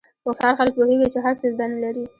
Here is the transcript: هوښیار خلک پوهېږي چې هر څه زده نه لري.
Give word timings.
هوښیار 0.25 0.53
خلک 0.59 0.73
پوهېږي 0.77 1.07
چې 1.13 1.19
هر 1.25 1.33
څه 1.39 1.45
زده 1.53 1.65
نه 1.73 1.77
لري. 1.83 2.03